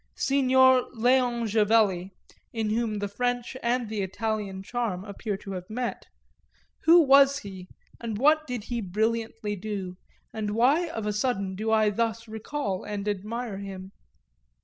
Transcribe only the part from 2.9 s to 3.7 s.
the French